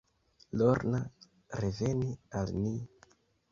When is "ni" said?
2.65-2.75